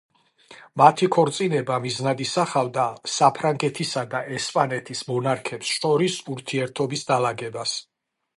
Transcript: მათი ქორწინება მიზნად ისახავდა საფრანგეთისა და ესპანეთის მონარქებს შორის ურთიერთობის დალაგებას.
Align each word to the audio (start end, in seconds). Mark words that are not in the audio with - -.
მათი 0.81 1.07
ქორწინება 1.15 1.75
მიზნად 1.83 2.23
ისახავდა 2.25 2.85
საფრანგეთისა 3.17 4.03
და 4.15 4.23
ესპანეთის 4.39 5.05
მონარქებს 5.11 5.75
შორის 5.77 6.17
ურთიერთობის 6.39 7.07
დალაგებას. 7.13 7.79